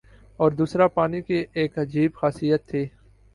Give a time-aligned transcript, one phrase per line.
[0.39, 2.83] اور دوسرا پانی کی ایک عجیب خاصیت تھی